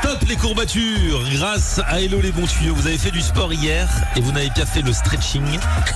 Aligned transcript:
Stop 0.00 0.18
les 0.28 0.36
courbatures 0.36 1.24
Grâce 1.32 1.80
à 1.86 2.00
Hello 2.00 2.20
les 2.20 2.30
bons 2.30 2.46
tuyaux, 2.46 2.74
vous 2.74 2.86
avez 2.86 2.98
fait 2.98 3.10
du 3.10 3.20
sport 3.20 3.52
hier 3.52 3.88
et 4.14 4.20
vous 4.20 4.30
n'avez 4.30 4.50
pas 4.50 4.64
fait 4.64 4.82
le 4.82 4.92
stretching. 4.92 5.42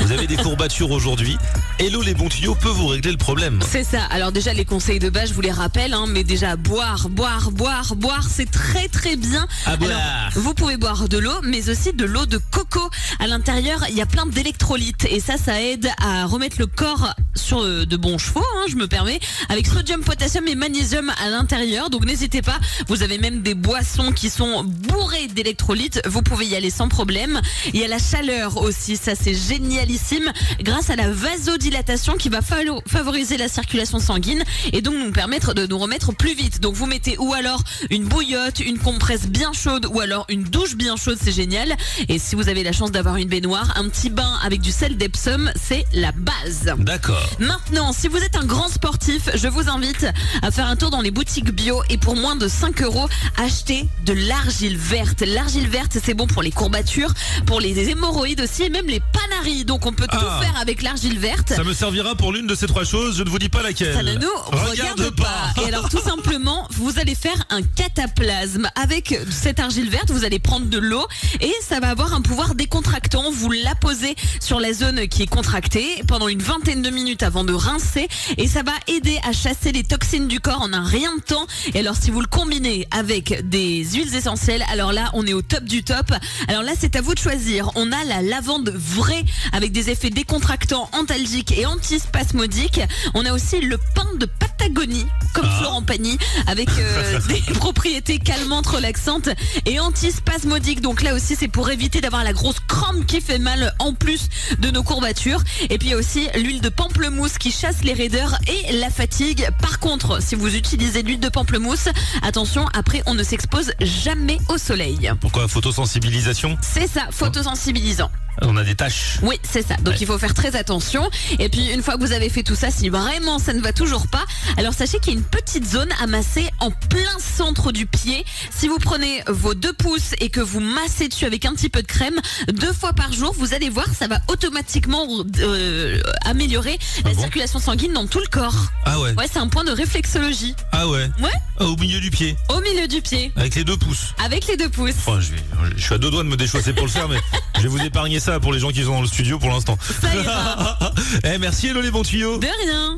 Vous 0.00 0.12
avez 0.12 0.26
des 0.26 0.36
courbatures 0.36 0.90
aujourd'hui. 0.90 1.38
Hello 1.78 2.02
les 2.02 2.12
bons 2.12 2.28
tuyaux 2.28 2.54
peut 2.54 2.68
vous 2.68 2.88
régler 2.88 3.12
le 3.12 3.16
problème. 3.16 3.60
C'est 3.66 3.84
ça. 3.84 4.02
Alors 4.10 4.32
déjà 4.32 4.52
les 4.52 4.66
conseils 4.66 4.98
de 4.98 5.08
base, 5.08 5.30
je 5.30 5.34
vous 5.34 5.40
les 5.40 5.50
rappelle, 5.50 5.94
hein, 5.94 6.04
mais 6.08 6.24
déjà 6.24 6.56
boire, 6.56 7.08
boire, 7.08 7.50
boire, 7.50 7.94
boire, 7.96 8.26
c'est 8.28 8.50
très 8.50 8.88
très 8.88 9.16
bien. 9.16 9.46
À 9.64 9.76
boire. 9.76 9.90
Alors, 9.90 10.32
vous 10.34 10.52
pouvez 10.52 10.76
boire 10.76 11.08
de 11.08 11.16
l'eau, 11.16 11.40
mais 11.42 11.70
aussi 11.70 11.94
de 11.94 12.04
l'eau 12.04 12.26
de 12.26 12.38
coco. 12.50 12.90
À 13.18 13.26
l'intérieur, 13.26 13.84
il 13.88 13.96
y 13.96 14.02
a 14.02 14.06
plein 14.06 14.26
d'électrolytes 14.26 15.06
et 15.10 15.20
ça, 15.20 15.38
ça 15.38 15.62
aide 15.62 15.88
à 16.02 16.26
remettre 16.26 16.56
le 16.58 16.66
corps 16.66 17.14
sur 17.34 17.62
euh, 17.62 17.86
de 17.86 17.96
bons 17.96 18.18
chevaux, 18.18 18.44
hein, 18.56 18.64
je 18.68 18.76
me 18.76 18.88
permets, 18.88 19.20
avec 19.48 19.66
sodium, 19.66 20.02
potassium 20.02 20.46
et 20.48 20.54
magnésium 20.54 21.10
à 21.24 21.30
l'intérieur. 21.30 21.88
Donc 21.88 22.04
n'hésitez 22.04 22.42
pas. 22.42 22.58
Vous 22.88 23.02
avez 23.02 23.18
même 23.18 23.40
des 23.40 23.54
boissons 23.54 23.85
qui 24.14 24.30
sont 24.30 24.64
bourrées 24.64 25.28
d'électrolytes. 25.28 26.02
Vous 26.06 26.20
pouvez 26.20 26.46
y 26.46 26.56
aller 26.56 26.70
sans 26.70 26.88
problème. 26.88 27.40
Il 27.72 27.80
y 27.80 27.84
a 27.84 27.88
la 27.88 27.98
chaleur 27.98 28.58
aussi, 28.58 28.96
ça 28.96 29.14
c'est 29.14 29.34
génialissime. 29.34 30.32
Grâce 30.60 30.90
à 30.90 30.96
la 30.96 31.10
vasodilatation 31.10 32.14
qui 32.14 32.28
va 32.28 32.40
favoriser 32.42 33.36
la 33.36 33.48
circulation 33.48 33.98
sanguine 33.98 34.42
et 34.72 34.82
donc 34.82 34.94
nous 34.94 35.12
permettre 35.12 35.54
de 35.54 35.66
nous 35.66 35.78
remettre 35.78 36.12
plus 36.12 36.34
vite. 36.34 36.60
Donc 36.60 36.74
vous 36.74 36.86
mettez 36.86 37.16
ou 37.18 37.32
alors 37.32 37.62
une 37.90 38.04
bouillotte, 38.04 38.60
une 38.60 38.78
compresse 38.78 39.28
bien 39.28 39.52
chaude 39.52 39.86
ou 39.86 40.00
alors 40.00 40.26
une 40.28 40.42
douche 40.42 40.74
bien 40.74 40.96
chaude, 40.96 41.18
c'est 41.22 41.32
génial. 41.32 41.74
Et 42.08 42.18
si 42.18 42.34
vous 42.34 42.48
avez 42.48 42.64
la 42.64 42.72
chance 42.72 42.90
d'avoir 42.90 43.16
une 43.16 43.28
baignoire, 43.28 43.72
un 43.76 43.88
petit 43.88 44.10
bain 44.10 44.38
avec 44.44 44.60
du 44.60 44.72
sel 44.72 44.96
d'Epsom, 44.96 45.50
c'est 45.60 45.84
la 45.92 46.12
base. 46.12 46.74
D'accord. 46.78 47.30
Maintenant, 47.38 47.92
si 47.92 48.08
vous 48.08 48.18
êtes 48.18 48.36
un 48.36 48.44
grand 48.44 48.68
sportif, 48.68 49.30
je 49.34 49.48
vous 49.48 49.68
invite 49.68 50.06
à 50.42 50.50
faire 50.50 50.66
un 50.66 50.76
tour 50.76 50.90
dans 50.90 51.00
les 51.00 51.10
boutiques 51.10 51.52
bio 51.52 51.82
et 51.88 51.98
pour 51.98 52.16
moins 52.16 52.36
de 52.36 52.48
5 52.48 52.82
euros, 52.82 53.08
acheter 53.36 53.75
de 54.04 54.12
l'argile 54.12 54.76
verte. 54.76 55.22
L'argile 55.26 55.68
verte, 55.68 55.98
c'est 56.02 56.14
bon 56.14 56.26
pour 56.26 56.42
les 56.42 56.50
courbatures, 56.50 57.12
pour 57.46 57.60
les 57.60 57.88
hémorroïdes 57.90 58.40
aussi 58.40 58.64
et 58.64 58.70
même 58.70 58.86
les 58.86 59.00
panaries. 59.00 59.64
Donc 59.64 59.86
on 59.86 59.92
peut 59.92 60.06
Ah. 60.10 60.16
tout 60.16 60.44
faire 60.44 60.60
avec 60.60 60.82
l'argile 60.82 61.18
verte. 61.18 61.52
Ça 61.54 61.64
me 61.64 61.72
servira 61.74 62.14
pour 62.14 62.32
l'une 62.32 62.46
de 62.46 62.54
ces 62.54 62.66
trois 62.66 62.84
choses, 62.84 63.16
je 63.18 63.22
ne 63.22 63.28
vous 63.30 63.38
dis 63.38 63.48
pas 63.48 63.62
laquelle. 63.62 63.94
Ça 63.94 64.02
ne 64.02 64.14
nous 64.14 64.28
regarde, 64.52 65.10
pas. 65.16 65.52
Et 65.62 65.68
alors 65.68 65.88
tout 65.88 66.00
simplement, 66.04 66.66
vous 66.72 66.98
allez 66.98 67.14
faire 67.14 67.44
un 67.50 67.62
cataplasme. 67.62 68.68
Avec 68.76 69.18
cette 69.30 69.58
argile 69.60 69.90
verte, 69.90 70.10
vous 70.10 70.24
allez 70.24 70.38
prendre 70.38 70.66
de 70.66 70.78
l'eau 70.78 71.06
et 71.40 71.52
ça 71.62 71.80
va 71.80 71.88
avoir 71.90 72.14
un 72.14 72.22
pouvoir 72.22 72.54
décontractant. 72.54 73.30
Vous 73.30 73.50
la 73.50 73.74
posez 73.74 74.14
sur 74.40 74.60
la 74.60 74.72
zone 74.72 75.08
qui 75.08 75.22
est 75.22 75.26
contractée 75.26 76.02
pendant 76.06 76.28
une 76.28 76.42
vingtaine 76.42 76.82
de 76.82 76.90
minutes 76.90 77.22
avant 77.22 77.44
de 77.44 77.52
rincer 77.52 78.08
et 78.38 78.46
ça 78.46 78.62
va 78.62 78.72
aider 78.88 79.18
à 79.28 79.32
chasser 79.32 79.72
les 79.72 79.82
toxines 79.84 80.28
du 80.28 80.40
corps 80.40 80.60
en 80.62 80.72
un 80.72 80.84
rien 80.84 81.14
de 81.16 81.22
temps. 81.22 81.46
Et 81.74 81.80
alors 81.80 81.96
si 81.96 82.10
vous 82.10 82.20
le 82.20 82.26
combinez 82.26 82.86
avec 82.90 83.48
des 83.48 83.65
huiles 83.66 84.14
essentielles, 84.14 84.64
alors 84.70 84.92
là 84.92 85.10
on 85.14 85.26
est 85.26 85.32
au 85.32 85.42
top 85.42 85.64
du 85.64 85.82
top. 85.82 86.12
Alors 86.48 86.62
là 86.62 86.72
c'est 86.78 86.96
à 86.96 87.00
vous 87.00 87.14
de 87.14 87.18
choisir. 87.18 87.70
On 87.74 87.92
a 87.92 88.04
la 88.04 88.22
lavande 88.22 88.70
vraie 88.74 89.24
avec 89.52 89.72
des 89.72 89.90
effets 89.90 90.10
décontractants, 90.10 90.88
antalgiques 90.92 91.56
et 91.56 91.66
antispasmodiques. 91.66 92.80
On 93.14 93.24
a 93.24 93.32
aussi 93.32 93.60
le 93.60 93.78
pain 93.94 94.08
de 94.18 94.26
Patagonie, 94.26 95.06
comme 95.36 95.46
Ah. 95.48 95.58
Florent 95.58 95.82
Pagny, 95.82 96.18
avec 96.46 96.68
euh, 96.78 97.20
des 97.28 97.40
propriétés 97.54 98.18
calmantes, 98.18 98.66
relaxantes 98.66 99.28
et 99.66 99.78
antispasmodiques. 99.78 100.80
Donc 100.80 101.02
là 101.02 101.14
aussi, 101.14 101.36
c'est 101.36 101.48
pour 101.48 101.70
éviter 101.70 102.00
d'avoir 102.00 102.24
la 102.24 102.32
grosse 102.32 102.56
crampe 102.66 103.04
qui 103.06 103.20
fait 103.20 103.38
mal 103.38 103.74
en 103.78 103.92
plus 103.92 104.28
de 104.58 104.70
nos 104.70 104.82
courbatures. 104.82 105.42
Et 105.68 105.76
puis 105.78 105.88
il 105.88 105.90
y 105.90 105.94
a 105.94 105.98
aussi 105.98 106.26
l'huile 106.36 106.60
de 106.62 106.68
pamplemousse 106.70 107.36
qui 107.38 107.52
chasse 107.52 107.82
les 107.84 107.92
raideurs 107.92 108.36
et 108.48 108.72
la 108.78 108.88
fatigue. 108.90 109.46
Par 109.60 109.78
contre, 109.78 110.22
si 110.22 110.34
vous 110.34 110.54
utilisez 110.54 111.02
l'huile 111.02 111.20
de 111.20 111.28
pamplemousse, 111.28 111.88
attention, 112.22 112.66
après 112.72 113.02
on 113.06 113.14
ne 113.14 113.22
s'expose 113.22 113.72
jamais 113.80 114.38
au 114.48 114.56
soleil. 114.58 115.10
Pourquoi 115.20 115.46
photosensibilisation? 115.48 116.56
C'est 116.62 116.88
ça, 116.88 117.02
photosensibilisant. 117.10 118.10
On 118.42 118.54
a 118.58 118.64
des 118.64 118.74
taches. 118.74 119.18
Oui, 119.22 119.40
c'est 119.50 119.66
ça. 119.66 119.76
Donc 119.76 119.94
Ouais. 119.94 119.98
il 120.02 120.06
faut 120.06 120.18
faire 120.18 120.34
très 120.34 120.56
attention. 120.56 121.08
Et 121.38 121.48
puis 121.48 121.72
une 121.72 121.82
fois 121.82 121.94
que 121.94 122.00
vous 122.00 122.12
avez 122.12 122.28
fait 122.28 122.42
tout 122.42 122.54
ça, 122.54 122.70
si 122.70 122.90
vraiment 122.90 123.38
ça 123.38 123.54
ne 123.54 123.62
va 123.62 123.72
toujours 123.72 124.08
pas, 124.08 124.24
alors 124.58 124.74
sachez 124.74 124.98
qu'il 124.98 125.14
y 125.14 125.16
a 125.16 125.18
une 125.18 125.24
petite 125.26 125.66
zone 125.66 125.90
amassée 126.00 126.48
en 126.60 126.70
plein 126.70 127.18
centre 127.18 127.72
du 127.72 127.86
pied. 127.86 128.24
Si 128.54 128.68
vous 128.68 128.78
prenez 128.78 129.22
vos 129.28 129.54
deux 129.54 129.72
pouces 129.72 130.14
et 130.20 130.28
que 130.30 130.40
vous 130.40 130.60
massez 130.60 131.08
dessus 131.08 131.24
avec 131.24 131.44
un 131.44 131.52
petit 131.54 131.68
peu 131.68 131.82
de 131.82 131.86
crème, 131.86 132.18
deux 132.52 132.72
fois 132.72 132.92
par 132.92 133.12
jour, 133.12 133.34
vous 133.38 133.54
allez 133.54 133.68
voir, 133.70 133.86
ça 133.98 134.06
va 134.08 134.18
automatiquement 134.28 135.06
euh, 135.40 136.00
améliorer 136.24 136.78
la 137.04 137.10
Ah 137.10 137.14
bon 137.14 137.20
circulation 137.20 137.58
sanguine 137.58 137.92
dans 137.92 138.06
tout 138.06 138.20
le 138.20 138.26
corps. 138.26 138.66
Ah 138.84 138.98
ouais. 139.00 139.14
Ouais, 139.14 139.26
c'est 139.30 139.38
un 139.38 139.48
point 139.48 139.64
de 139.64 139.72
réflexologie. 139.72 140.54
Ah 140.72 140.88
ouais. 140.88 141.08
Ouais, 141.20 141.30
Ah, 141.58 141.64
au 141.66 141.76
milieu 141.76 142.00
du 142.00 142.10
pied, 142.10 142.36
au 142.48 142.60
milieu 142.60 142.86
du 142.88 143.00
pied, 143.02 143.32
avec 143.36 143.54
les 143.54 143.64
deux 143.64 143.76
pouces. 143.76 144.14
avec 144.24 144.46
les 144.46 144.56
deux 144.56 144.68
pouces. 144.68 144.94
Enfin, 145.06 145.20
je, 145.20 145.32
vais, 145.32 145.42
je 145.76 145.82
suis 145.82 145.94
à 145.94 145.98
deux 145.98 146.10
doigts 146.10 146.22
de 146.24 146.28
me 146.28 146.36
déchausser 146.36 146.72
pour 146.72 146.86
le 146.86 146.92
faire, 146.92 147.08
mais 147.08 147.18
je 147.56 147.62
vais 147.62 147.68
vous 147.68 147.80
épargner 147.82 148.20
ça 148.20 148.38
pour 148.40 148.52
les 148.52 148.58
gens 148.60 148.70
qui 148.70 148.82
sont 148.84 148.92
dans 148.92 149.00
le 149.02 149.06
studio 149.08 149.38
pour 149.38 149.48
l'instant. 149.50 149.76
Ça 150.00 150.14
ira. 150.14 150.78
eh, 151.24 151.38
merci 151.38 151.68
Hello 151.68 151.80
les 151.80 151.90
bons 151.90 152.02
tuyaux. 152.02 152.38
De 152.38 152.46
rien. 152.64 152.94